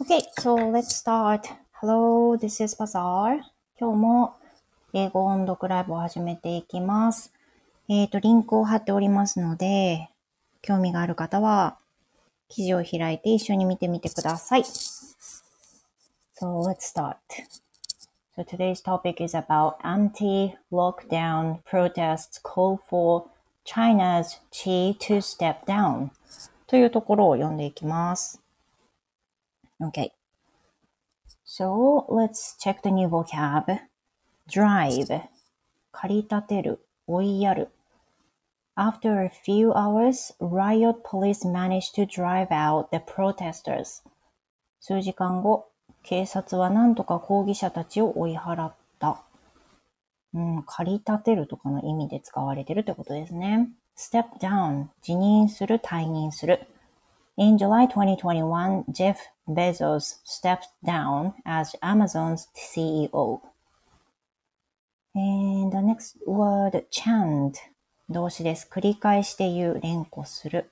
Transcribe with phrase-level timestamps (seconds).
[0.00, 1.46] Okay, so let's start.
[1.72, 3.42] Hello, this is Bazaar.
[3.78, 4.34] 今日も
[4.94, 7.34] 英語音読ライブを始めていきます。
[7.86, 10.08] えっ、と、リンクを貼っておりますので、
[10.62, 11.76] 興味がある方は、
[12.48, 14.62] 記事を開いて一緒に見てみてください。
[14.62, 14.96] So
[16.66, 17.16] let's start.
[18.34, 23.26] So today's topic is about anti-lockdown protests call for
[23.66, 26.08] China's Xi to step down
[26.66, 28.39] というところを読んでいきます。
[29.82, 30.12] Okay.
[31.44, 33.80] So let's check the new vocab.
[34.48, 35.22] Drive.
[35.92, 36.86] 駆り立てる。
[37.06, 37.70] 追いやる。
[38.76, 44.02] After a few hours, riot police managed to drive out the protesters.
[44.80, 45.70] 数時間後、
[46.02, 49.22] 警察は何とか抗議者たちを追い払った。
[50.32, 53.68] うん、駆り立てるとかの意味で使われてるってことですね。
[53.96, 56.66] step down 辞任する、退任する。
[57.36, 59.16] In July 2021, Jeff
[59.54, 63.40] Bezos stepped down as Amazon's CEO.
[65.14, 67.54] And the next word, chant
[68.08, 68.68] 動詞です。
[68.70, 70.70] 繰り返して言う、連呼する。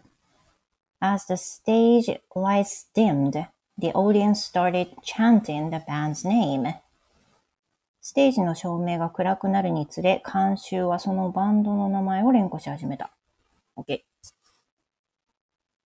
[1.00, 3.46] As the stage lights dimmed,
[3.78, 6.74] the audience started chanting the band's name.
[8.00, 13.12] ステージの照明が暗くなるにつれ、観衆はそのバンドの名前を連呼し始めた。
[13.76, 14.00] OK。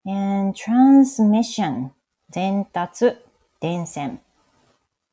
[0.05, 1.91] And transmission
[2.33, 3.15] 伝達、
[3.59, 4.19] 伝染。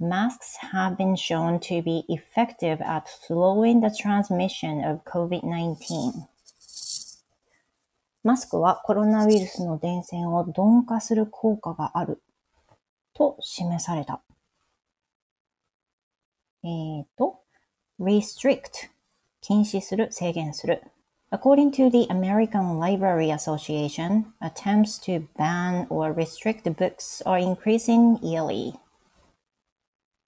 [0.00, 6.26] Masks have been shown to be effective at slowing the transmission of COVID-19.
[8.24, 12.22] マスクはコロナウイルスの伝染を鈍化する効果がある
[13.12, 14.22] と示された。
[16.64, 17.42] えっ、ーと、
[18.00, 18.88] restrict
[19.42, 20.82] 禁止する、制限する。
[21.32, 28.74] According to the American Library Association, attempts to ban or restrict books are increasing yearly.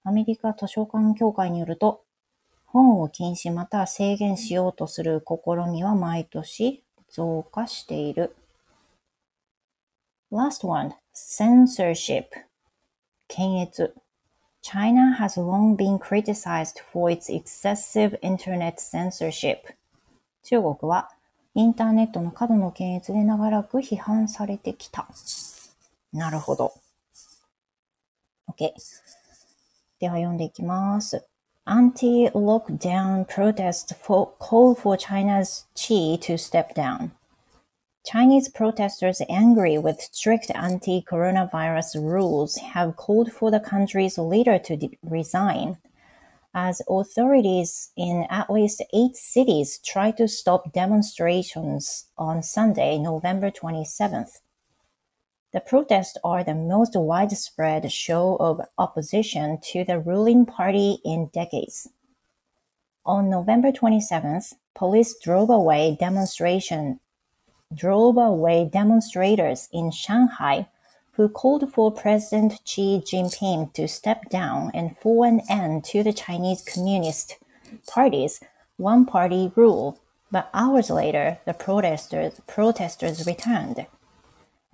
[0.05, 2.05] アメリカ図書館協会によると、
[2.67, 8.37] 本を禁止または制限しようとする試みは毎年増加している。
[10.31, 12.27] Last one, censorship.
[13.27, 13.93] 検閲。
[14.63, 19.75] China has long been criticized for its excessive internet censorship.
[20.44, 21.10] 中国は
[21.56, 25.08] インターネットの過度の検閲で長らく批判されてきた。
[26.14, 26.74] なるほど。
[28.52, 28.72] OK。
[30.00, 31.26] では読んでいきます。
[31.66, 37.12] Anti-lockdown protests for, call for China's Xi to step down.
[38.06, 44.98] Chinese protesters angry with strict anti-coronavirus rules have called for the country's leader to de-
[45.04, 45.76] resign
[46.55, 54.41] as authorities in at least eight cities try to stop demonstrations on Sunday, November 27th.
[55.53, 61.89] The protests are the most widespread show of opposition to the ruling party in decades.
[63.05, 67.01] On November 27th, police drove away demonstration
[67.75, 70.69] drove away demonstrators in Shanghai
[71.17, 76.13] who called for President Xi Jinping to step down and for an end to the
[76.13, 77.39] Chinese Communist
[77.87, 78.41] Party's
[78.77, 79.99] one-party rule.
[80.31, 83.87] But hours later, the protesters protesters returned.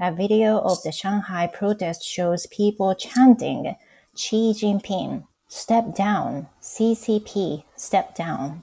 [0.00, 3.74] A video of the Shanghai protest shows people chanting
[4.14, 8.62] Xi Jinping, step down, CCP, step down.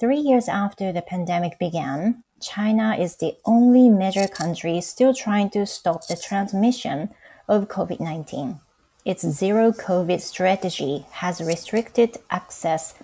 [0.00, 5.66] Three years after the pandemic began, China is the only major country still trying to
[5.66, 7.10] stop the transmission
[7.48, 8.60] of COVID 19.
[9.04, 12.94] Its zero COVID strategy has restricted access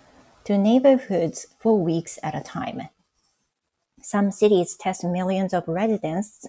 [0.45, 2.89] to neighborhoods for weeks at a time.
[4.01, 6.47] Some cities test millions of residents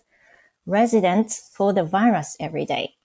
[0.65, 2.95] residents for the virus every day.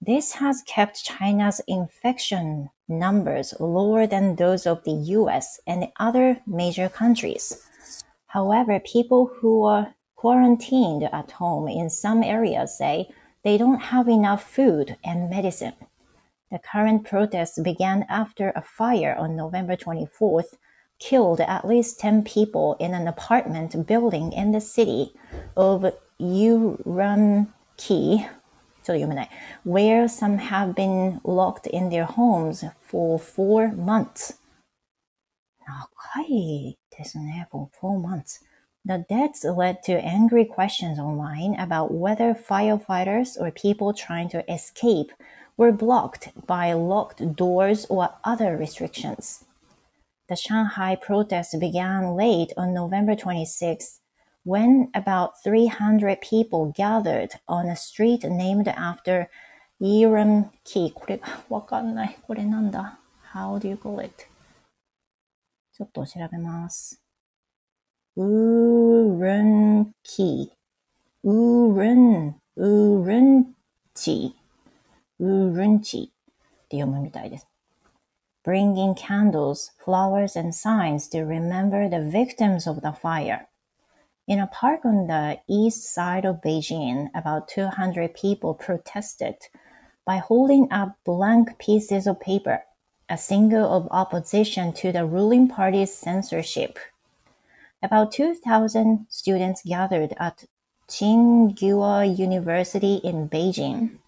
[0.00, 6.88] This has kept China's infection numbers lower than those of the US and other major
[6.88, 7.68] countries.
[8.32, 13.10] However, people who are quarantined at home in some areas say
[13.44, 15.74] they don't have enough food and medicine.
[16.50, 20.56] The current protests began after a fire on November 24th
[20.98, 25.12] killed at least 10 people in an apartment building in the city
[25.54, 27.48] of Urumqi,
[29.64, 34.38] where some have been locked in their homes for four months.
[35.64, 38.41] 長い ですね for four months.
[38.85, 45.11] The deaths led to angry questions online about whether firefighters or people trying to escape
[45.57, 49.43] were blocked by locked doors or other restrictions.
[50.29, 53.99] The Shanghai protests began late on November 26th
[54.43, 59.27] when about 300 people gathered on a street named after
[59.79, 60.93] イーランキー。
[60.93, 62.17] これ、わかんない。
[62.25, 62.99] これなんだ
[63.33, 64.25] ?How do you call it?
[65.73, 67.01] ちょっと調べます。
[68.15, 71.29] ウーランキー。
[71.29, 73.53] ウーラン、ウーラン
[73.93, 75.23] チー。
[75.23, 76.09] ウーランチーっ
[76.67, 77.47] て読むみたいです。
[78.43, 83.47] Bringing candles, flowers, and signs to remember the victims of the fire.
[84.25, 89.35] In a park on the east side of Beijing, about 200 people protested
[90.05, 92.63] by holding up blank pieces of paper,
[93.12, 96.78] a symbol of opposition to the ruling party's censorship.
[97.82, 100.46] About 2,000 students gathered at
[100.88, 103.98] Tsinghua University in Beijing,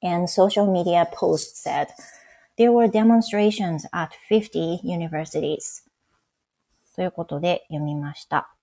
[0.00, 1.88] and social media posts said
[2.56, 5.82] there were demonstrations at 50 universities.
[6.94, 8.54] ということで読みました。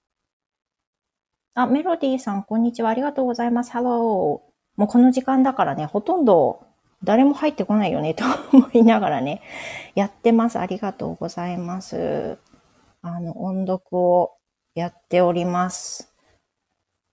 [1.55, 2.89] あ、メロディーさん、こんにちは。
[2.89, 3.71] ありがとうございます。
[3.71, 4.39] Hello.
[4.77, 6.70] もうこの時間だからね、ほとんど
[7.03, 9.41] 誰も入ってこないよね、 と思いながらね、
[9.95, 10.59] やってます。
[10.59, 12.37] ありがとうございます。
[13.01, 14.33] あの、音読を
[14.75, 16.13] やっております。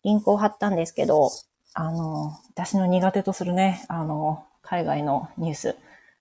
[0.05, 1.31] リンクを貼ったんですけど、
[1.75, 5.76] あの、私の苦手とするね、あの、海外のニュース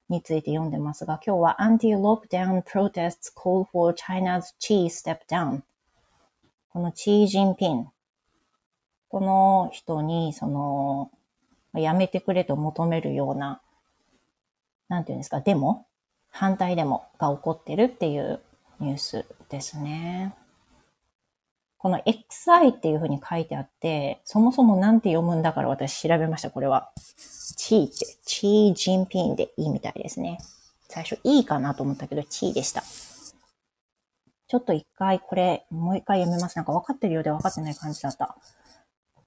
[0.09, 5.61] について読んでますが、今日は Anti-Lockdown Protests Call for China's Xi Step Down
[6.69, 7.87] このチー・ジンピン
[9.09, 11.11] この人に、その、
[11.79, 13.61] やめてくれと求めるような、
[14.89, 15.85] なんていうんですか、デモ？
[16.29, 18.41] 反対デモが起こってるっていう
[18.79, 20.33] ニュースですね。
[21.79, 26.91] この XI っていうふうに書いてあって、そもそもなんて読むんだから私調べました、これは。
[27.55, 30.39] チーって、チージンピンでいいみたいですね。
[30.89, 32.83] 最初いいかなと思ったけど、チーでした。
[34.47, 36.55] ちょっと一回これ、もう一回読みます。
[36.55, 38.35] なんか分かってるようで分かってない感じだった。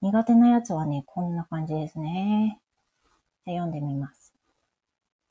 [0.02, 2.60] 苦手なやつはね、こんな感じですね。
[3.46, 4.34] 読んでみます。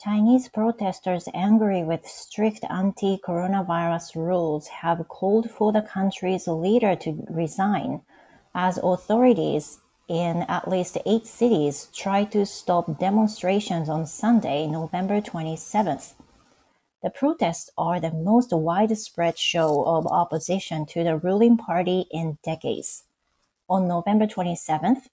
[0.05, 8.03] Chinese protesters angry with strict anti-coronavirus rules have called for the country's leader to resign
[8.53, 9.79] as authorities
[10.09, 16.15] in at least eight cities try to stop demonstrations on Sunday, November 27th.
[17.03, 23.05] The protests are the most widespread show of opposition to the ruling party in decades.
[23.70, 25.10] On November 27th,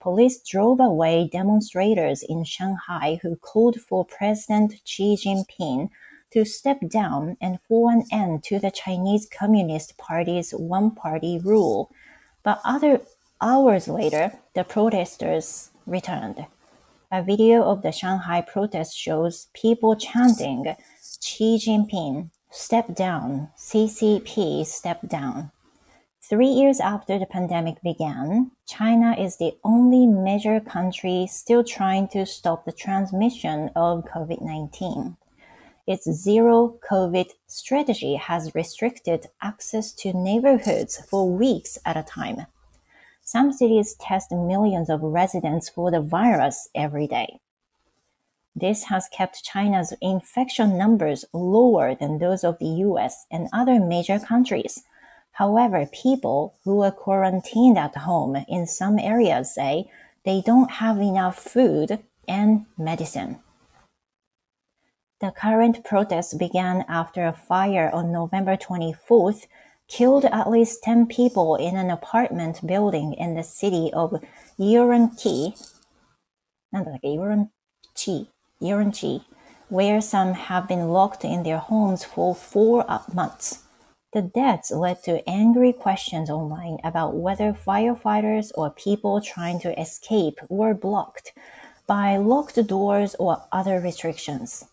[0.00, 5.90] police drove away demonstrators in Shanghai who called for President Xi Jinping
[6.32, 11.90] to step down and for an end to the Chinese Communist Party's one party rule.
[12.42, 13.02] But other
[13.42, 16.46] hours later, the protesters returned.
[17.12, 20.64] A video of the Shanghai protest shows people chanting,
[21.20, 25.50] Xi Jinping, step down, CCP, step down.
[26.28, 32.26] Three years after the pandemic began, China is the only major country still trying to
[32.26, 35.16] stop the transmission of COVID-19.
[35.86, 42.46] Its zero COVID strategy has restricted access to neighborhoods for weeks at a time.
[43.22, 47.38] Some cities test millions of residents for the virus every day.
[48.56, 54.18] This has kept China's infection numbers lower than those of the US and other major
[54.18, 54.82] countries
[55.36, 59.90] However, people who are quarantined at home in some areas say
[60.24, 63.40] they don't have enough food and medicine.
[65.20, 69.46] The current protests began after a fire on November 24th
[69.88, 74.24] killed at least 10 people in an apartment building in the city of
[74.58, 75.52] Uranchi,
[76.74, 78.28] Uranchi,
[78.62, 79.24] Uranchi,
[79.68, 83.65] where some have been locked in their homes for four months.
[84.16, 90.40] The deaths led to angry questions online about whether firefighters or people trying to escape
[90.48, 91.34] were blocked
[91.86, 94.68] by locked doors or other restrictions.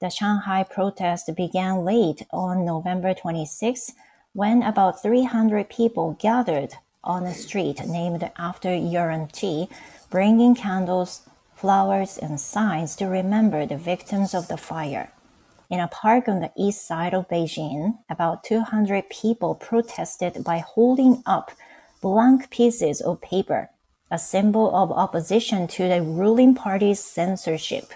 [0.00, 3.90] The Shanghai protest began late on November 26
[4.34, 9.66] when about 300 people gathered on a street named after Yuan Chi,
[10.10, 11.22] bringing candles,
[11.56, 15.10] flowers, and signs to remember the victims of the fire.
[15.70, 21.22] In a park on the east side of Beijing, about 200 people protested by holding
[21.24, 21.52] up
[22.02, 23.70] blank pieces of paper,
[24.10, 27.92] a symbol of opposition to the ruling party's censorship.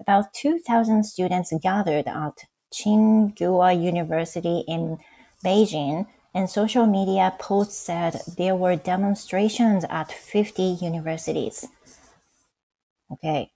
[0.00, 4.98] About 2,000 students gathered at Tsinghua University in
[5.44, 11.68] Beijing, and social media posts said there were demonstrations at 50 universities.
[13.12, 13.50] Okay,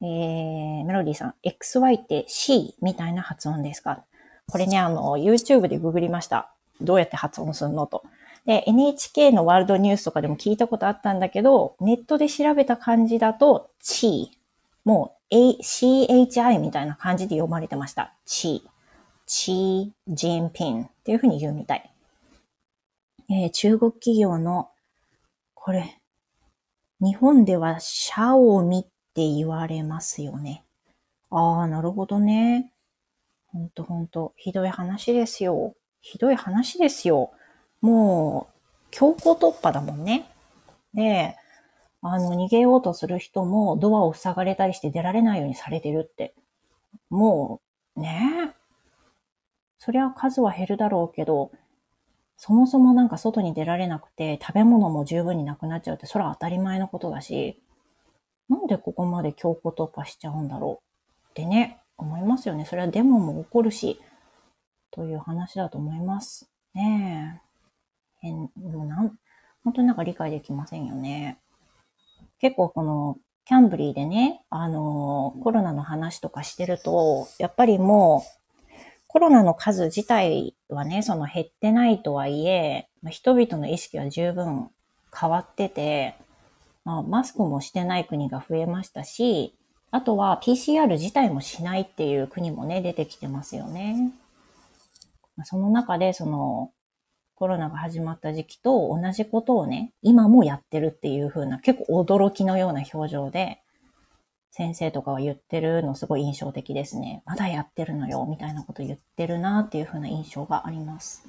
[0.00, 4.04] えー、メロディーさん、XY って C みたいな発音ですか？
[4.50, 6.50] これね、あの、YouTube でググりました。
[6.80, 8.04] どうやって発音するのと。
[8.46, 14.38] で、NHK のワールドニュースとかでも聞いたことあったんだけど、ネットで調べた感じだと、チー。
[14.84, 18.14] もう、A CHI みたいな感じで読まれてました。
[18.24, 18.70] チー。
[19.26, 21.92] チー・ジンピンっていうふうに言うみたい。
[23.28, 24.70] えー、中国企業の、
[25.52, 25.98] これ、
[27.00, 30.64] 日本ではシャオミっって言われますよね。
[31.30, 32.70] ああ、なるほどね。
[33.48, 35.74] ほんとほんと、ひどい話ですよ。
[36.00, 37.32] ひどい話ですよ。
[37.80, 40.30] もう、強行突破だもんね。
[40.94, 41.34] で、
[42.00, 46.36] あの、逃げようとする人もドアを塞がれたりして出られないようにされてるって。
[47.10, 47.60] も
[47.96, 48.56] う、ねえ
[49.80, 51.50] そりゃ数は減るだろうけど、
[52.36, 57.60] そもそもなんか外に出られなくて食べ物も十分になくなっちゃうって、それは当たり前のことだし、
[58.48, 62.64] なんでここまで強行突破しちゃうんだろうってね、思いますよね。
[62.64, 64.00] それはデモも起こるし、
[64.90, 66.50] という話だと思います。
[66.74, 67.48] ねえ。
[68.20, 69.18] 変、でもなん、
[69.64, 71.38] 本当になんか理解できませんよね。
[72.38, 78.38] 結構この、キャンブリーでね、あの、コロナの話とかしてると、やっぱりもう、
[79.06, 84.68] コロナの数自体はね、その減ってないとはいえ、人々の意識は十分
[85.18, 86.16] 変わってて、
[86.88, 89.54] まあ、マスクもしてない国が増えましたし、
[89.90, 94.10] あとは PCR 自体もしないっていう国もね、出てきてますよね。
[95.44, 96.72] その中で、その、
[97.34, 103.60] コロナが始まった時期と同じことをね、今もやってるっていう風な結構驚きのような表情で、
[104.50, 107.22] 先生とかは言ってるのすごい印象的ですね。
[107.26, 111.28] まだやってるのよ、みたいなこと言ってるなっていう風な印象があります。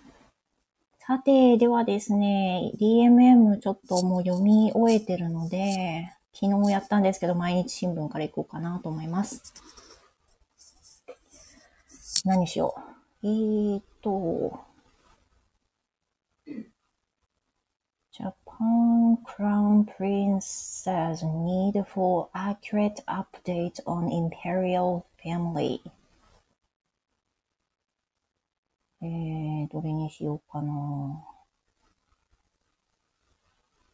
[1.10, 6.08] さて、ではですね、DMM ちょっともう読み終えてるので、
[6.40, 9.42] 昨日やったんですけど、毎日新聞から行こうかなと思います。
[12.26, 12.76] 何しよ
[13.24, 13.28] う。
[13.28, 14.60] えーと、
[18.14, 25.82] Japan Crown Prince's need for accurate update on imperial family.
[29.02, 31.24] えー、どれにしようかな。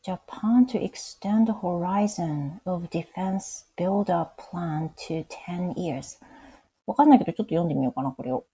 [0.04, 6.20] Japan to extend the horizon of defense build-up plan to 10 years.
[6.86, 8.46] わかんないけど、ちょっと読んでみようかな、これを。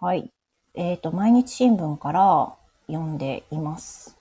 [0.00, 0.32] はい。
[0.74, 2.54] えっ、ー、と、毎日新聞から
[2.86, 4.16] 読んでいます。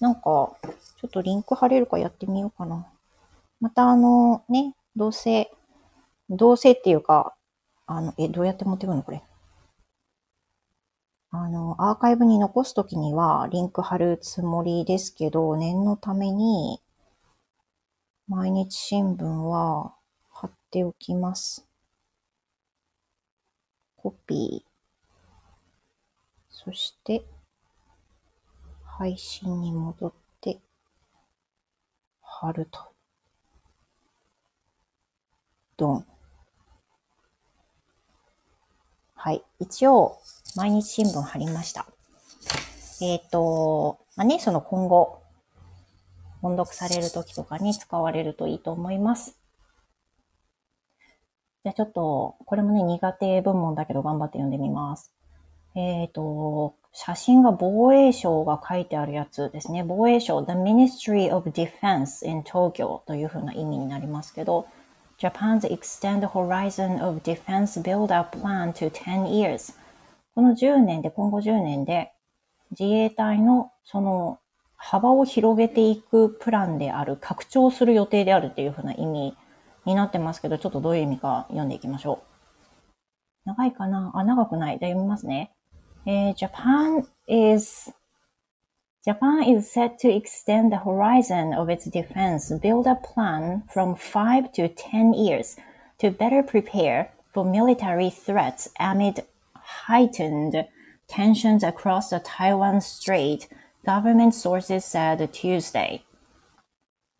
[0.00, 0.56] なんか、ちょ
[1.06, 2.86] っとリンク貼れるかやってみようかな。
[3.60, 5.50] またあの、ね、どうせ、
[6.30, 7.34] どうせっていうか、
[7.86, 9.22] あの、え、どうやって持ってくるのこれ？
[11.36, 16.80] あの、アーカイブに残すときにはリンク貼るつもりですけど、念のために、
[18.28, 19.96] 毎日新聞は
[20.30, 21.66] 貼っておきます。
[23.96, 24.70] コピー。
[26.50, 27.24] そして、
[28.84, 30.60] 配信に戻って、
[32.22, 32.92] 貼ると。
[35.76, 36.13] ドン。
[39.24, 39.42] はい。
[39.58, 40.18] 一応、
[40.54, 41.86] 毎日新聞貼りました。
[43.00, 45.22] えっ、ー、と、まあね、その今後、
[46.42, 49.38] 音読される時とかに使われるといいと思います。
[51.64, 55.10] じゃあちょっと、これもね、苦手部門だけど頑張って読んでみます。
[55.74, 59.84] えっ、ー、と、写真が防衛省が書いてあるやつですね。
[59.88, 64.66] 防衛省、The Ministry of Defense in Tokyo というふうな意味になりますけど、
[65.24, 69.74] Japan's Extend Horizon of Defense Build-up Plan to 10 years
[70.34, 72.12] この10年で、今後10年で
[72.78, 74.38] 自衛隊のその
[74.76, 79.34] 幅を広げていくプランである、拡張する予定であるっていうふうな意味
[79.86, 82.18] になってますけど、ちょっとどういう意味か読んでいきましょう。
[83.46, 84.10] 長いかな？
[84.14, 84.78] あ、長くない。
[84.78, 85.52] じゃ読みますね。
[86.04, 87.92] Uh, Japan is
[89.05, 94.51] Japan is set to extend the horizon of its defense build a plan from 5
[94.53, 95.55] to 10 years
[95.99, 99.25] to better prepare for military threats amid
[99.87, 100.67] heightened
[101.07, 103.47] tensions across the Taiwan Strait,
[103.85, 106.03] government sources said Tuesday.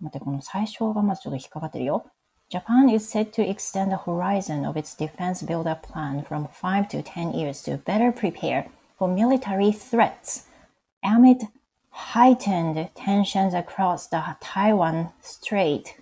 [0.01, 2.05] 待って、この最初がまずちょっと引っかかってるよ。
[2.49, 7.33] Japan is set to extend the horizon of its defense build-up plan from 5 to 10
[7.33, 10.45] years to better prepare for military threats
[11.03, 11.47] amid
[11.94, 15.94] heightened tensions across the Taiwan Strait.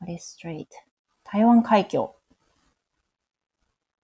[0.00, 0.66] What is strait?
[1.24, 2.12] 台湾海峡。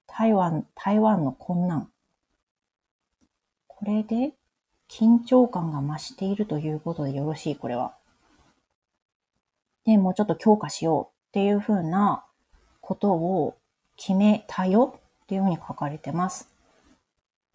[0.07, 1.91] 台湾、台湾の困難。
[3.67, 4.33] これで
[4.89, 7.97] 緊張感が増しているということでよろしい、これは。
[9.85, 12.25] で、もうちょっと強化しようっていうふうな
[12.81, 13.57] ことを
[13.97, 16.54] 決めたよっていうふうに書かれてます。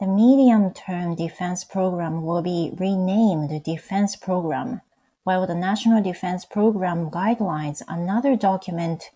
[0.00, 4.80] The medium-term defense program will be renamed Defense Program,
[5.22, 9.10] while the National Defense Program guidelines, another document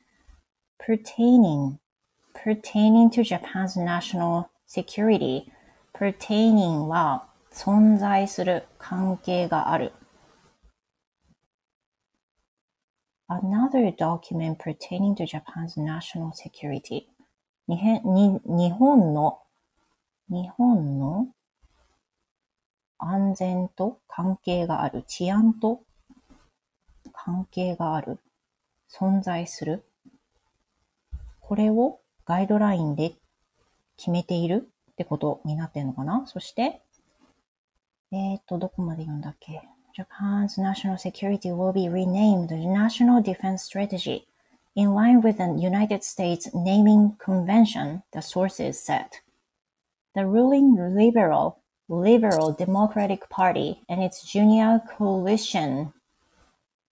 [0.78, 1.78] pertaining
[2.34, 5.52] pertaining to Japan's national security,
[5.92, 9.92] pertaining は存在する関係がある。
[13.28, 17.08] Another document pertaining to Japan's national security.
[17.66, 19.40] にへに日本の、
[20.33, 21.27] 日本の
[22.97, 25.03] 安全と関係がある。
[25.03, 25.83] 治安と
[27.13, 28.17] 関係がある。
[28.91, 29.85] 存在する。
[31.39, 33.13] これをガイドラインで
[33.95, 36.81] 決めているってことになってるのかなそして、
[38.11, 39.61] えっ、ー、と、どこまで読んだっけ
[39.95, 44.25] Japan's national security will be renamed the National Defense Strategy
[44.75, 49.22] in line with the United States Naming Convention, the sources said.
[50.14, 55.92] The ruling liberal, liberal Democratic Party and its junior coalition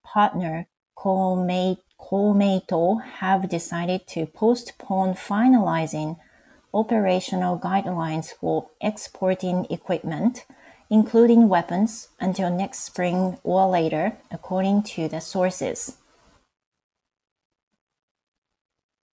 [0.04, 0.66] partner
[0.96, 6.18] Komeito have decided to postpone finalizing
[6.72, 10.54] operational guidelines for exporting equipment –
[10.90, 15.98] including weapons, until next spring or later, according to the sources.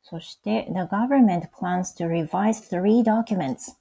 [0.06, 3.77] そして、the government plans to revise three documents.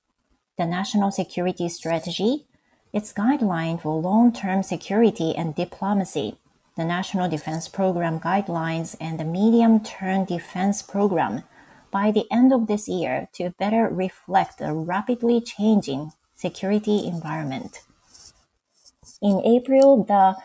[0.58, 2.48] the National Security Strategy,
[2.92, 6.38] its guideline for long-term security and diplomacy,
[6.76, 11.44] the National Defense Program guidelines, and the Medium-Term Defense Program
[11.92, 17.82] by the end of this year to better reflect the rapidly changing security environment.
[19.22, 20.36] In April, the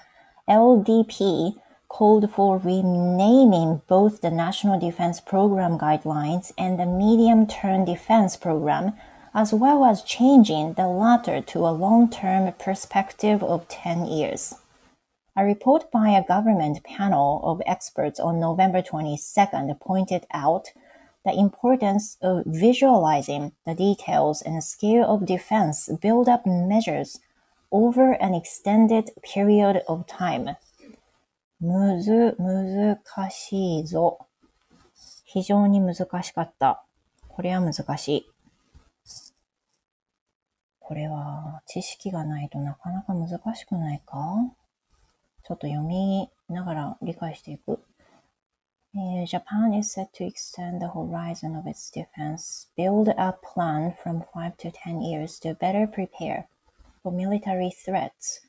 [0.49, 1.55] LDP
[1.89, 8.93] called for renaming both the National Defense Program guidelines and the Medium Term Defense Program,
[9.34, 14.56] as well as changing the latter to a long term perspective of 10 years.
[15.36, 20.70] A report by a government panel of experts on November 22nd pointed out
[21.24, 27.20] the importance of visualizing the details and scale of defense build-up measures
[27.72, 30.56] over an extended period of time.
[31.60, 34.20] むず、難しいぞ。
[35.24, 36.84] 非常に難しかった。
[37.28, 38.31] これは難しい。
[40.82, 44.16] これは知識がないとなかなか難しくないか
[45.44, 47.80] ちょっと読みながら理解していく。
[49.28, 54.72] Japan is set to extend the horizon of its defense, build a plan from 5 to
[54.72, 56.48] 10 years to better prepare
[57.04, 58.42] for military threats.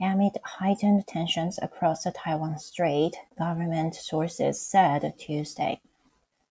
[0.00, 5.80] Amid heightened tensions across the Taiwan Strait, government sources said Tuesday.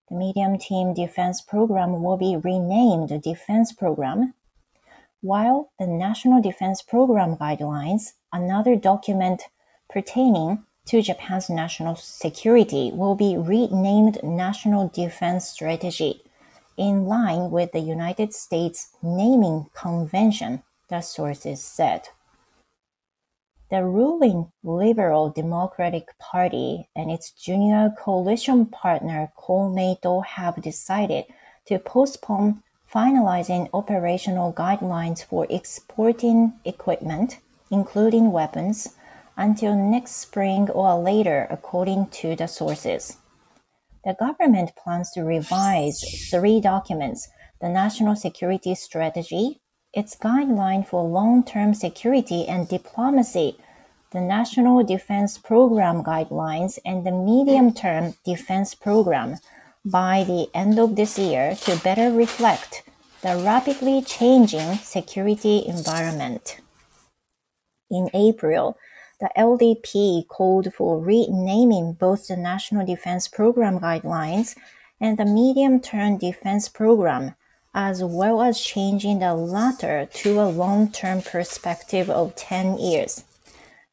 [0.10, 4.34] The Medium Team Defense Program will be renamed Defense Program,
[5.25, 9.45] while the National Defense Program Guidelines, another document
[9.89, 16.21] pertaining to Japan's national security, will be renamed National Defense Strategy,
[16.77, 22.03] in line with the United States Naming Convention the sources said.
[23.71, 31.25] The ruling Liberal Democratic Party and its junior coalition partner Komeito have decided
[31.65, 32.63] to postpone
[32.95, 37.39] finalizing operational guidelines for exporting equipment,
[37.71, 38.95] including weapons,
[39.37, 43.17] until next spring or later, according to the sources.
[44.05, 47.29] The government plans to revise three documents
[47.61, 49.61] the National Security Strategy,
[49.93, 53.57] its guideline for long-term security and diplomacy,
[54.11, 59.37] the National Defense Program guidelines, and the medium-term defense program
[59.85, 62.83] by the end of this year to better reflect
[63.23, 66.61] the rapidly changing security environment.
[67.90, 68.77] In April,
[69.20, 74.57] the LDP called for renaming both the National Defense Program guidelines
[75.01, 77.35] and the Medium Term Defense Program
[77.75, 83.25] as well as changing the latter to a long-term perspective of 10 years.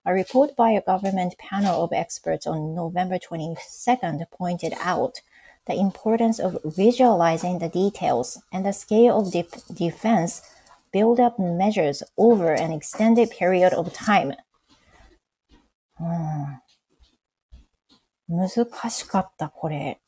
[0.06, 5.22] A report by a government panel of experts on November 22nd pointed out
[5.72, 10.42] the importance of visualizing the details and the scale of de defense
[10.92, 14.36] build-up measures over an extended period of time.
[16.00, 16.62] うん
[18.28, 18.50] 難
[18.90, 20.00] しかった、これ。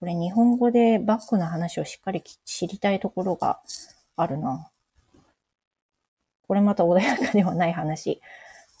[0.00, 3.60] これ日本語でバックの話をしっかり知りたいところが
[4.16, 4.70] あるな。
[6.46, 8.20] これまた穏やかではない話。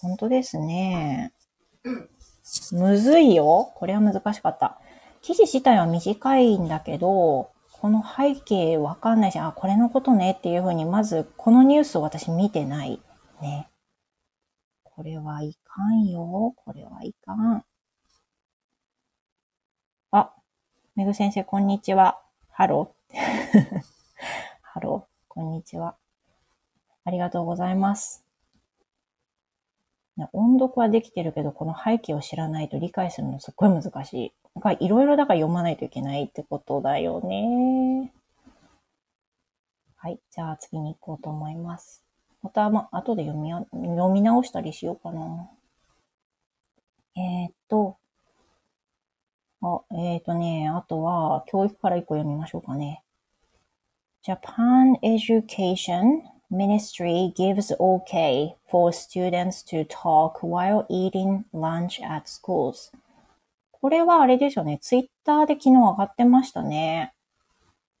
[0.00, 1.32] 本当ですね。
[2.72, 3.72] むずいよ。
[3.76, 4.80] これは難しかった。
[5.22, 13.00] 記事自体は短いんだけど、この背景わかんないし、あ、これのことねっていうふうに、まずこのニュースを私見てない
[13.40, 13.68] ね。
[14.82, 16.54] これはいかんよ。
[16.56, 17.64] これはいかん。
[20.10, 20.34] あ、
[20.96, 22.20] めぐ先生、こんにちは。
[22.50, 25.96] Hello。Hello、 こんにちは。
[27.04, 28.24] ありがとうございます。
[30.32, 34.32] 音読はできてるけど、この背景を知らないと理解するのすっごい難しい。
[34.58, 38.10] なんかいろいろだから読まないといけないってことだよね。
[39.94, 40.18] はい。
[40.32, 42.02] じゃあ次に行こうと思います。
[42.42, 45.48] また、ま、後で読み、読み直したりしようかな。
[47.14, 47.98] えー、っと、
[49.62, 53.04] あ、えー、っとね、あとは、教育から一個読みましょうかね。
[54.24, 62.90] Japan Education Ministry gives OK for students to talk while eating lunch at schools.
[63.80, 64.78] これはあれですよね。
[64.80, 67.12] ツイッターで昨日上がってましたね。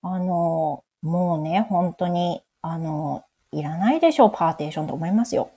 [0.02, 5.50] あの、もうね、本当に、あの、いらないでしょう、パーテーションと思いますよ。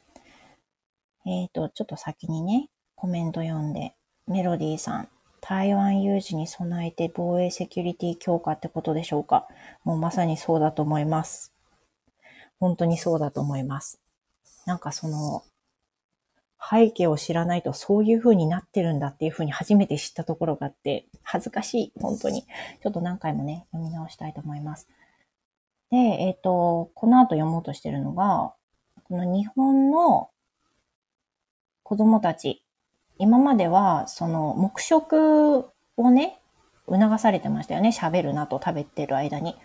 [1.26, 3.96] えっ、ー、と、ちょっと先にね、コメント読んで、
[4.28, 5.10] メロディーさん、
[5.42, 9.48] 台湾有事に備えて防衛セキュリティ強化ってことでしょうか
[9.84, 11.52] もうまさにそうだと思います。
[12.60, 14.00] 本当にそうだと思います。
[14.68, 15.44] なんかその、
[16.70, 22.44] 背景を知らないとそういう風になってるんだっていう風に初めて知ったところがあって、恥ずかしい、本当に。
[22.44, 24.88] ちょっと何回もね、読み直したいと思います。
[25.90, 28.54] で、えっ、ー、と、この後読もうとしてるのが、
[29.06, 30.30] この日本の
[31.84, 32.64] 子供たち、
[33.18, 35.66] 今までは、その、黙食
[35.98, 36.40] をね、
[36.88, 37.90] 促されてましたよね。
[37.90, 39.56] 喋るなと食べてる間に。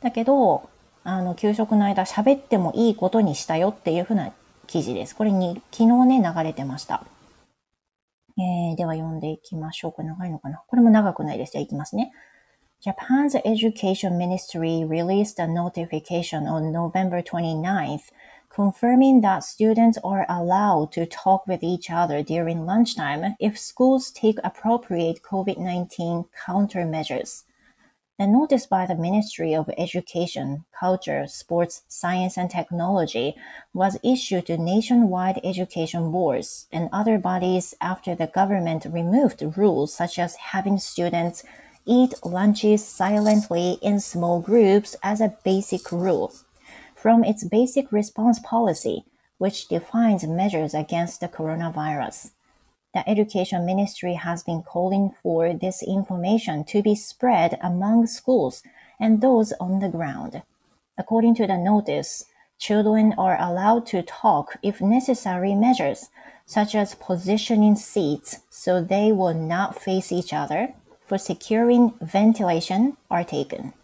[0.00, 0.68] だけど、
[1.04, 4.32] あの、給食の間喋ってもいいことにしたよっていうふうな
[4.66, 5.14] 記事です。
[5.16, 7.04] これに昨日ね、流れてました。
[8.38, 9.92] えー、では読んでいきましょう。
[9.92, 11.52] これ長いのかなこれも長くないです。
[11.52, 12.12] じゃあいきますね。
[12.84, 18.12] Japan's Education Ministry released a notification on November 29th
[18.56, 24.38] confirming that students are allowed to talk with each other during lunchtime if schools take
[24.42, 27.44] appropriate COVID-19 countermeasures.
[28.18, 33.36] The notice by the Ministry of Education, Culture, Sports, Science and Technology
[33.74, 40.18] was issued to nationwide education boards and other bodies after the government removed rules such
[40.18, 41.44] as having students
[41.84, 46.32] eat lunches silently in small groups as a basic rule.
[46.94, 49.04] From its basic response policy,
[49.36, 52.30] which defines measures against the coronavirus
[52.96, 58.62] the Education Ministry has been calling for this information to be spread among schools
[58.98, 60.42] and those on the ground.
[60.96, 62.24] According to the notice,
[62.58, 66.08] children are allowed to talk if necessary measures,
[66.46, 70.72] such as positioning seats so they will not face each other,
[71.06, 73.74] for securing ventilation are taken.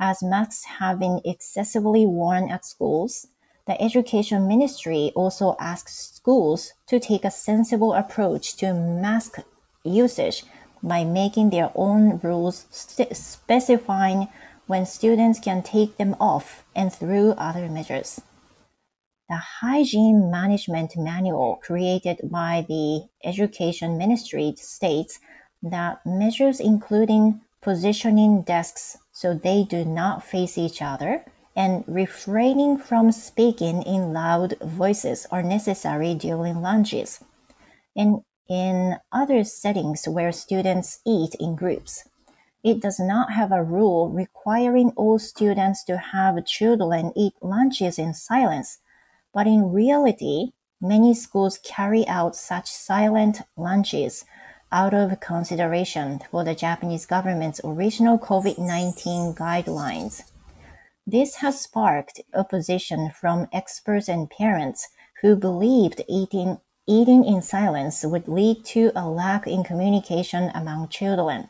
[0.00, 3.28] As masks have been excessively worn at schools,
[3.66, 9.40] the Education Ministry also asks schools to take a sensible approach to mask
[9.84, 10.44] usage
[10.82, 14.28] by making their own rules specifying
[14.66, 18.20] when students can take them off and through other measures.
[19.28, 25.20] The Hygiene Management Manual created by the Education Ministry states
[25.62, 31.24] that measures including positioning desks so they do not face each other,
[31.60, 37.22] and refraining from speaking in loud voices are necessary during lunches
[37.94, 42.08] and in other settings where students eat in groups.
[42.64, 48.14] It does not have a rule requiring all students to have children eat lunches in
[48.14, 48.78] silence,
[49.34, 54.24] but in reality, many schools carry out such silent lunches
[54.72, 60.22] out of consideration for the Japanese government's original COVID-19 guidelines.
[61.12, 64.90] This has sparked opposition from experts and parents
[65.22, 71.48] who believed eating, eating in silence would lead to a lack in communication among children.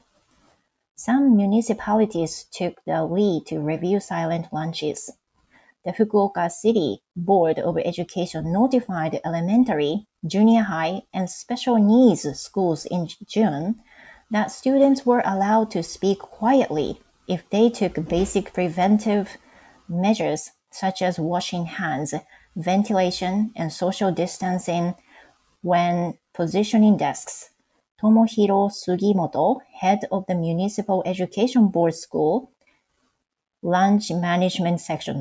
[0.97, 5.11] Some municipalities took the lead to review silent lunches.
[5.85, 13.11] The Fukuoka City Board of Education notified elementary, junior high, and special needs schools in
[13.29, 13.83] June
[14.31, 19.37] that students were allowed to speak quietly if they took basic preventive
[19.91, 22.15] measures such as washing hands,
[22.57, 24.95] ventilation, and social distancing
[25.61, 27.51] when positioning desks.
[28.01, 32.51] Tomohiro Sugimoto, head of the Municipal Education Board School,
[33.63, 35.21] Lunch Management Section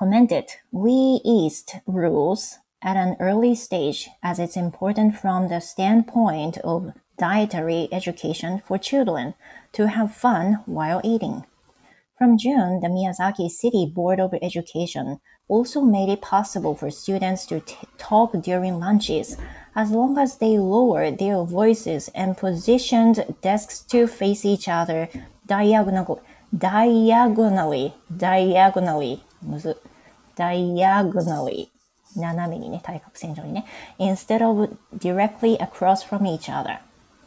[0.00, 6.94] commented, We eased rules at an early stage as it's important from the standpoint of
[7.18, 9.34] dietary education for children
[9.72, 11.44] to have fun while eating.
[12.19, 17.59] From June, the Miyazaki City Board of Education also made it possible for students to
[17.59, 19.37] t- talk during lunches
[19.75, 25.09] as long as they lowered their voices and positioned desks to face each other
[25.45, 26.21] diagonal,
[26.57, 29.77] diagonally, diagonally, むず
[30.35, 31.69] diagonally
[32.15, 33.65] 斜めにね、対角線上にね
[33.99, 36.79] instead of directly across from each other.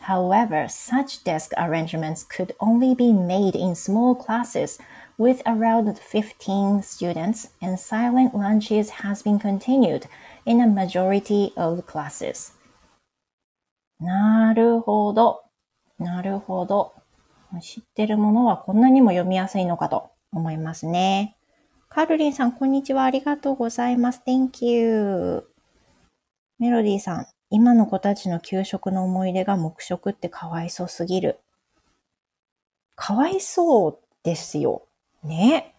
[0.02, 4.78] However, such desk arrangements could only be made in small classes
[5.18, 10.06] with around 15 students, and silent lunches has been continued
[10.46, 12.54] in a majority of classes.
[14.00, 15.42] なるほど。
[15.98, 16.94] なるほど。
[17.60, 21.36] 知ってるものはこんなにも読みやすいのかと思いますね。
[21.88, 23.04] カルリンさん、こんにちは。
[23.04, 24.22] ありがとうございます。
[24.26, 25.44] Thank you.
[26.58, 31.39] メロディーさん、 今の子たちの給食の思い出が黙食ってかわいそうすぎる。
[32.95, 34.81] かわいそうですよ。
[35.23, 35.75] ね。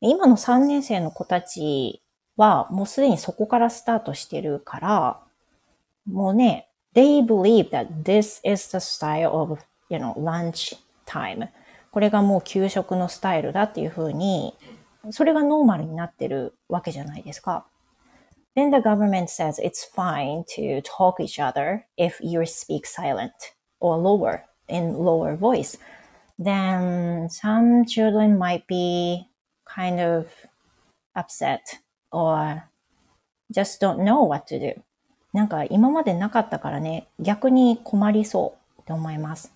[0.00, 2.02] 今の3年生の子たち
[2.36, 5.20] はもうすでにそこからスタートしてるから、
[6.10, 11.50] もうね、they believe that this is the style of, you know, lunch time.
[11.92, 14.54] これがもう給食のスタイルだっていうふうに、
[15.10, 17.64] それがノーマルになってるわけじゃないですか。
[18.56, 24.44] Then the government says it's fine to talk each other if you speak silent or lower
[24.66, 25.76] in lower voice.
[26.38, 29.28] Then some children might be
[29.66, 30.26] kind of
[31.14, 32.64] upset or
[33.52, 34.82] just don't know what to do.
[35.34, 39.52] なんか今までなかったからね、逆に困りそうって思います。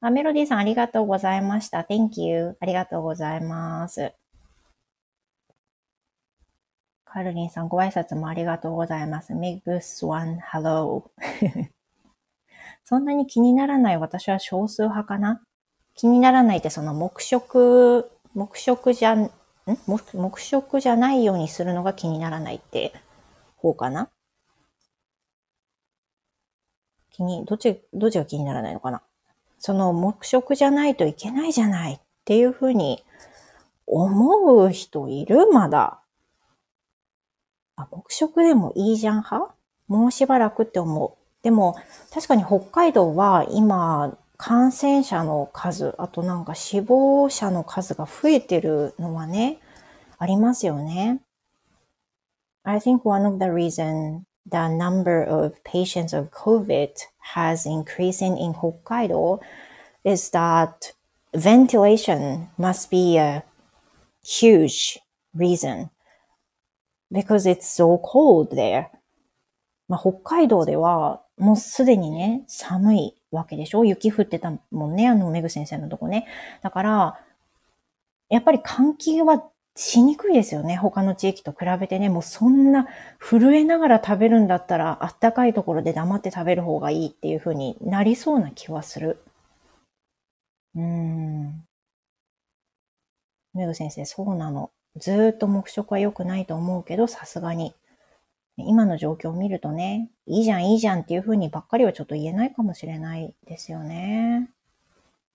[0.00, 1.80] あ、メロディーさんありがとうございました。
[1.80, 2.56] Thank you.
[2.60, 4.12] ありがとうございます。
[7.10, 9.34] カルリンさん、ご挨拶もありがとうございます。
[9.34, 11.68] メグスワン、 Hello。
[12.84, 15.40] そんなに気にならない私は少数派かな？
[15.94, 19.30] 気にならないってその黙食、黙食じゃ、ん
[19.86, 22.92] 黙食じゃないようにするのが気にならないって
[23.56, 24.10] 方かな？
[27.10, 29.02] 気に、どっち、どっちが気にならないのかな？
[29.58, 33.02] その黙食じゃないといけないじゃないっていうふうに
[33.86, 35.46] 思う人いる？
[35.46, 36.00] まだ。
[37.78, 39.54] あ、黙食でもいいじゃん派
[39.86, 41.12] もうしばらくって思う。
[41.42, 41.76] でも、
[42.12, 49.58] 確かに北海道は今、感染者の数、あとなんか死亡者の数が増えてるのはね、
[50.18, 51.20] ありますよね。
[52.64, 56.90] I think one of the reason the number of patients of COVID
[57.34, 59.40] has increased in Hokkaido
[60.04, 60.92] is that
[61.34, 63.44] ventilation must be a
[64.22, 64.98] huge
[65.34, 65.90] reason.
[67.12, 68.86] Because it's so cold there.
[69.88, 73.84] まあ、北海道ではもうすでにね、寒いわけでしょ？
[73.84, 76.26] 雪降ってたもんね、あの、メグ先生のとこね。
[76.62, 77.20] だから、
[78.28, 79.42] やっぱり換気は
[79.74, 80.76] しにくいですよね。
[80.76, 82.86] 他の地域と比べてね、もうそんな
[83.18, 89.22] 震えながら食べるんだったら、あったかいところで黙って食べる方がいいっていう風になりそうな気はする。
[90.74, 91.64] うーん。
[93.54, 94.70] メグ先生、そうなの。
[94.98, 97.74] ずっと黙食は良くないと思うけど、さすがに。
[98.56, 104.50] 今の状況を見るとね、いいじゃん、いいじゃんっていう風にばっかりはちょっと言えないかもしれないですよね。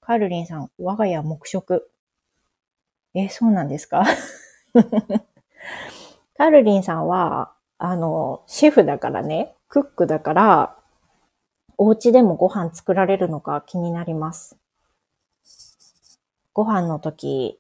[0.02, 1.90] カールリンさん、我が家黙食。
[3.14, 4.04] え、そうなんですか？
[6.36, 10.76] カールリンさんは、あの、シェフだからね、クックだから、
[11.78, 14.58] お家でもご飯作られるのか気になります。
[16.54, 17.60] ご飯の時、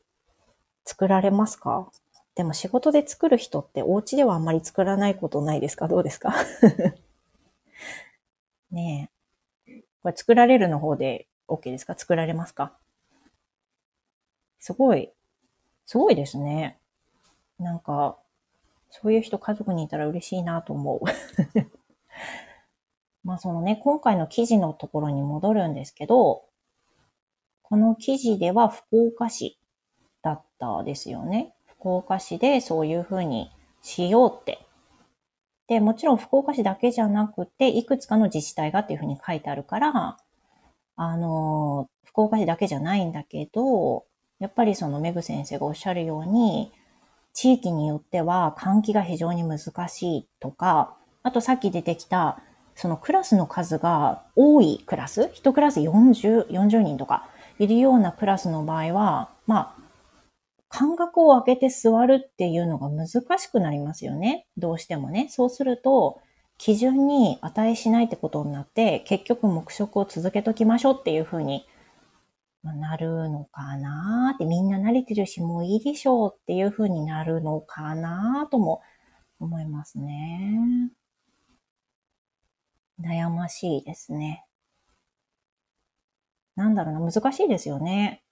[0.86, 1.89] 作られますか？
[2.36, 5.88] でも仕事で作る人ってお家ではあんまり作らないことないですか？
[5.88, 6.32] どうですか？
[8.72, 9.10] ね
[9.67, 9.82] え。
[10.02, 11.96] これ作られるの方で OK ですか？
[11.98, 12.74] 作られますか？
[14.60, 15.12] すごい、
[15.86, 16.80] すごいですね。
[17.60, 18.17] なんか、
[18.89, 21.02] そういう人家族にいたら嬉しいなと思う。
[23.24, 26.46] まあそのね、今回の記事のところに戻るんですけど、
[27.62, 29.58] この記事では福岡市
[30.24, 31.54] だったですよね。
[31.68, 34.66] 福岡市でそういうふうにしようって。
[35.68, 40.18] で、もちろん福岡市だけじゃなくて、いくつかの自治体がっていうふうに書いてあるから、
[40.96, 44.06] あの、福岡市だけじゃないんだけど、
[44.40, 46.72] やっぱりそのメグ先生がおっしゃるように、
[47.34, 52.40] 地域によっては換気が非常に難しいとか、あとさっき出てきた、
[52.76, 57.28] そのクラスの数が多いクラス、一クラス40、40人とか
[57.60, 59.83] いるようなクラスの場合は、まあ、
[60.76, 63.08] 間隔を空けて座るっていうのが難
[63.38, 64.48] しくなりますよね。
[64.58, 65.28] どうしてもね。
[65.30, 66.20] そうすると、
[66.58, 71.68] 基準に値しないってことになって、結局黙食を続けときましょうっていうふうに
[72.64, 78.82] なるのかなって、みんな慣れてるし、もういいでしょうっていうふうになるのかなとも
[79.40, 80.90] 思いますね。
[83.00, 84.44] 悩ましいですね。
[86.56, 88.23] なんだろうな、難しいですよね。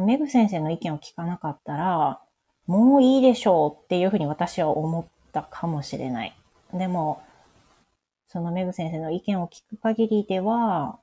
[0.00, 2.20] メグ先生の意見を聞かなかったら、
[2.66, 6.36] もういいでしょうっていうふうに私は思ったかもしれない。
[6.72, 7.22] でも、
[8.28, 10.98] そのメグ先生の意見を聞く限りでは、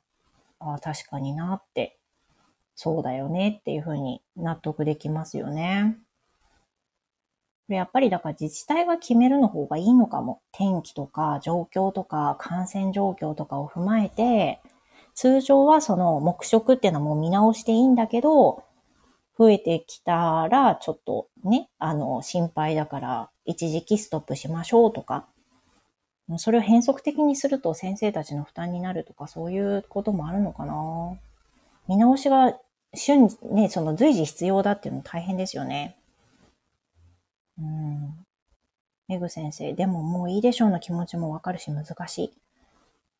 [0.60, 1.98] ああ、確かになって、
[2.76, 5.98] そうだよねっていうふうに納得できますよね。
[7.68, 10.42] やっぱりだから自治体が決めるの方がいいのかも。
[10.54, 14.62] 天気とか状況とか感染状況とかを踏まえて、
[15.14, 18.64] 通常はその目食っていうのはもう見直していいんだけど、
[19.38, 25.28] 増えてきたらちょっとね、あの、心配だから一時期ストップしましょうとか、
[26.38, 31.18] それを変則的にすると先生たちの負担になるとかそういうこともあるのかな
[31.88, 32.60] 見直しが
[32.94, 35.96] 瞬時、ね、その随時必要だっていうの大変ですよね。
[37.58, 38.26] うん。
[39.08, 42.34] メグ先生、でももういいでしょうの気持ちもわかるし難しい。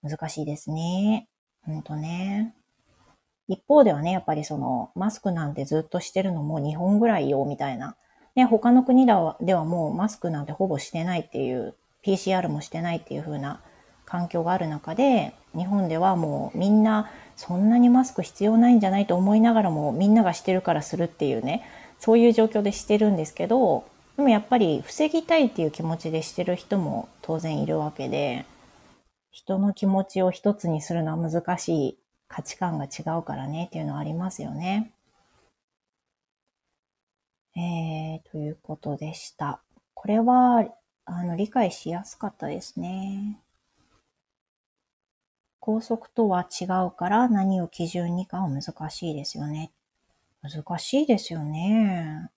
[0.04, 1.30] 難しいですね。
[1.66, 2.57] ほんとね。
[3.48, 7.96] 一方ではね、やっぱりその、マスクなんてずっとしてるのも日本ぐらいよ、みたいな。
[8.36, 13.62] ね、他の国ではではもうマスクなんてほぼしてないっていう、PCR もしてないっていう風な
[14.06, 21.64] 環境がある中で、日本ではもうみんなそんなにマスク必要ないんじゃないと思いながらもみんながしてるからするっていうね、
[22.00, 28.46] そういう状況でしてるんですけど、でもやっぱり防ぎたいっていう気持ちでしてる人も当然いるわけで、
[29.32, 34.92] 人の気持ちを一つにするのは難しい価値観が違うからねっていうのはありますよね。
[37.56, 39.62] えー、ということでした。
[39.94, 40.66] これは、
[41.06, 43.40] あの、理解しやすかったですね。
[45.60, 49.72] 高速とは違うから何を基準にかは難しいですよね。
[50.42, 52.30] 難しいですよね。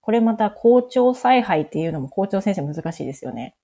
[0.00, 3.54] これまた校長采配っていうのも校長先生難しいですよね。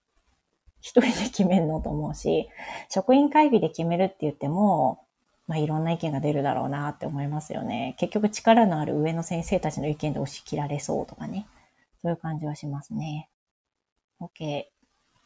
[0.81, 2.49] 一人で決めるのと思うし、
[2.89, 5.07] 職員会議で決めるって言っても、
[5.47, 7.95] まあ、いろんな意見が出るだろうなって思いますよね。
[7.99, 11.47] 結局力のある上の先生たちの意見で押し切られそうとかね。
[12.03, 13.29] そういう感じはしますね。
[14.21, 14.65] OK。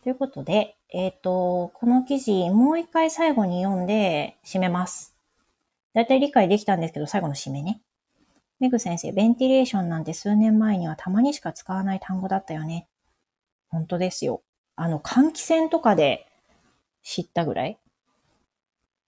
[0.02, 5.14] ということで、えっ、ー、と、この記事、もう一回最後に読んで締めます。
[5.94, 7.82] だいたい理解できたんですけど、最後の締めね。
[8.60, 12.88] メグ先生、ベンティレーションなんて数年前にはたまにしか使わない単語だったよね。
[13.68, 14.42] 本当ですよ。
[14.82, 16.26] あの、換気扇とかで
[17.02, 17.78] 知ったぐらい？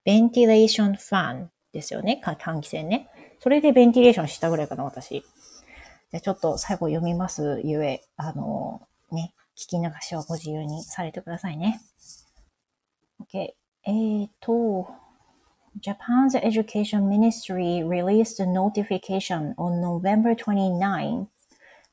[0.04, 2.20] ベンティレーションファンですよね？
[2.22, 3.08] 換気扇ね？
[3.40, 5.24] それでベンティレーションしたぐらいかな、私。
[6.10, 11.80] じゃちょっと最後読みますゆえ、あの、ね、聞き流しはご自由にされてくださいね。
[13.22, 13.54] OK。
[13.84, 14.88] えーと、
[15.80, 21.28] Japan's Education Ministry released a notification on November 29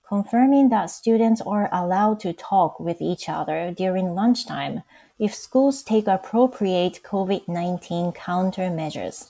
[0.10, 4.82] confirming that students are allowed to talk with each other during lunchtime
[5.20, 9.30] if schools take appropriate COVID-19 countermeasures.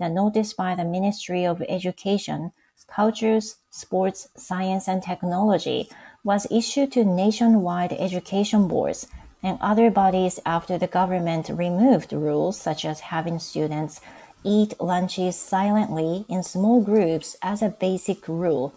[0.00, 2.50] The notice by the Ministry of Education,
[2.88, 5.88] Cultures, Sports, Science and Technology
[6.24, 9.06] was issued to nationwide education boards
[9.40, 14.00] and other bodies after the government removed rules such as having students
[14.42, 18.72] eat lunches silently in small groups as a basic rule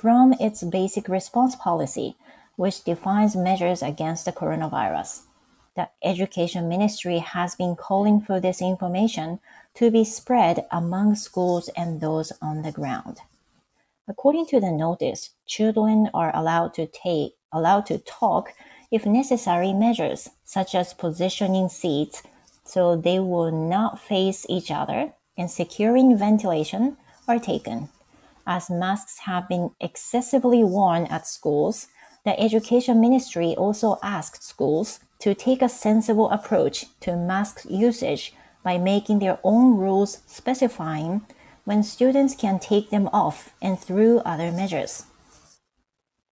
[0.00, 2.16] from its basic response policy,
[2.56, 5.24] which defines measures against the coronavirus.
[5.76, 9.40] The Education Ministry has been calling for this information
[9.74, 13.18] to be spread among schools and those on the ground.
[14.08, 18.54] According to the notice, children are allowed to take allowed to talk
[18.90, 22.22] if necessary measures such as positioning seats
[22.64, 27.88] so they will not face each other and securing ventilation are taken
[28.50, 31.86] as masks have been excessively worn at schools,
[32.24, 38.34] the Education Ministry also asked schools to take a sensible approach to mask usage
[38.64, 41.22] by making their own rules specifying
[41.64, 45.04] when students can take them off and through other measures.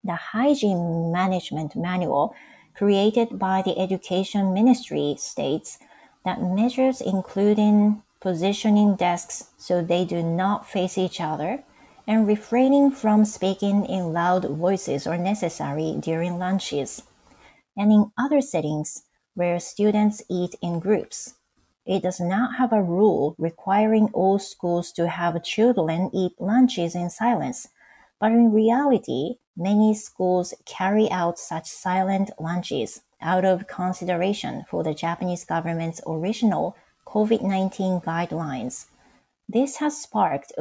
[0.03, 2.35] The Hygiene Management Manual
[2.75, 5.79] created by the Education Ministry states
[6.25, 11.63] that measures including positioning desks so they do not face each other,
[12.09, 17.03] and refraining from speaking in loud voices or necessary during lunches,
[17.77, 19.03] and in other settings
[19.35, 21.35] where students eat in groups.
[21.85, 27.11] It does not have a rule requiring all schools to have children eat lunches in
[27.11, 27.69] silence,
[28.19, 34.95] but in reality, many schools carry out such silent lunches out of consideration for the
[34.95, 36.75] Japanese government's original
[37.07, 38.87] COVID-19 guidelines.
[39.47, 40.53] This has sparked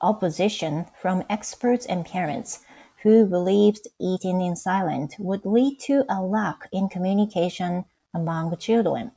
[0.00, 2.60] opposition from experts and parents
[3.02, 7.84] who believed eating in silence would lead to a lack in communication
[8.14, 9.12] among children.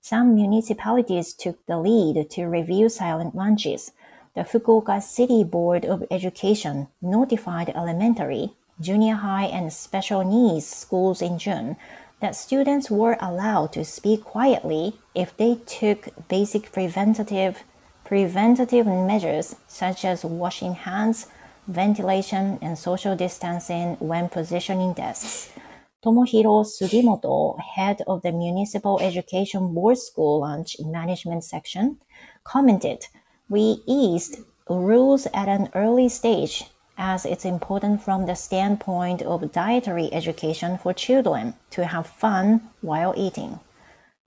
[0.00, 3.92] Some municipalities took the lead to review silent lunches.
[4.34, 11.38] The Fukuoka City Board of Education notified elementary, junior high, and special needs schools in
[11.38, 11.76] June
[12.18, 17.62] that students were allowed to speak quietly if they took basic preventative
[18.12, 21.28] preventative measures such as washing hands,
[21.66, 25.50] ventilation, and social distancing when positioning desks.
[26.04, 31.96] Tomohiro Sugimoto, head of the Municipal Education Board School Lunch Management Section,
[32.44, 33.06] commented,
[33.48, 36.64] We eased rules at an early stage
[36.98, 43.14] as it's important from the standpoint of dietary education for children to have fun while
[43.16, 43.60] eating.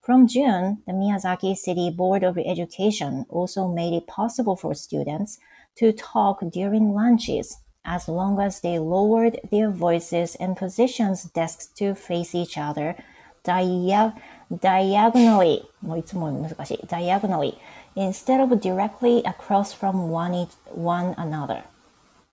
[0.05, 5.39] From June, the Miyazaki City Board of Education also made it possible for students
[5.77, 11.95] to talk during lunches as long as they lowered their voices and positioned desks to
[11.95, 12.97] face each other
[13.45, 14.15] dia
[14.51, 17.55] diagonally, もういつも難しい diagonally,
[17.97, 21.63] instead of directly across from one, one another.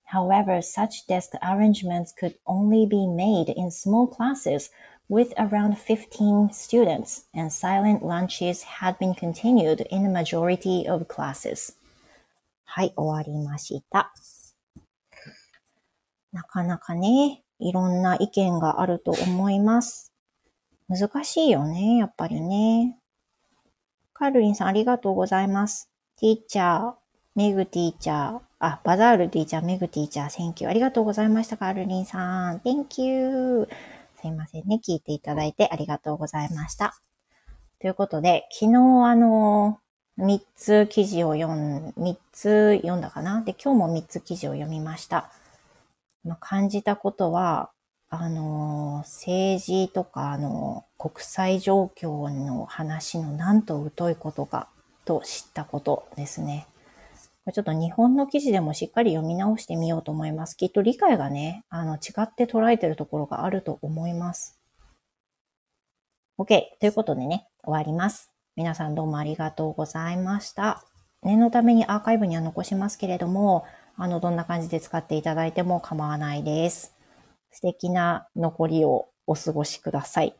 [0.06, 4.70] However, such desk arrangements could only be made in small classes
[5.09, 11.77] with around 15 students, and silent lunches had been continued in the majority of classes.
[12.65, 14.13] はい、終わりました。
[16.33, 20.13] なかなかね、いろんな意見があると思います。
[20.89, 22.99] 難しいよね、やっぱりね。
[24.15, 25.91] カルリンさんありがとうございます。
[26.19, 26.95] Teacher、
[27.35, 30.71] メグ Teacher、あ、バザール Teacher、メグ Teacher、Thank you。
[30.71, 32.59] ありがとうございました、カルリンさん。
[32.61, 33.69] Thank you.
[34.23, 34.81] すいませんね。
[34.81, 36.95] 聞いていただいてありがとうございました。
[37.81, 39.81] ということで、昨日あの、
[40.17, 43.43] 3つ記事を読ん、3つ読んだかな？
[43.43, 45.33] で、今日も3つ記事を読みました。
[46.23, 47.71] まあ、感じたことは、
[48.11, 54.69] あの、政治とか、あの、国際状況の話のなんと疎いことか
[55.05, 56.69] と知ったことですね。
[57.51, 60.57] ちょっと日本の記事でもしっかり読み直してみようと思います。
[60.57, 64.61] きっと理解がね、あの、違って捉えてるところがあると思います。
[66.39, 66.63] OK。
[66.79, 68.31] ということでね、終わります。
[68.55, 70.85] 皆さんどうもありがとうございました。
[71.25, 73.65] 念のためにアーカイブには残しますけれども、
[73.97, 76.95] あの、どんな感じで使っていただいても構わないです。
[77.51, 80.35] 素敵な残りをお過ごしください。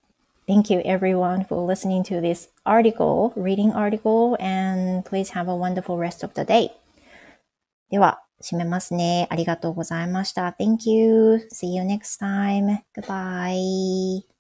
[0.49, 5.97] Thank you everyone for listening to this article, reading article, and please have a wonderful
[5.97, 6.82] rest of the day.
[7.93, 9.27] では、締めますね。
[9.31, 10.57] ありがとうございました。
[10.59, 11.47] Thank you.
[11.53, 12.79] See you next time.
[12.97, 14.32] Goodbye.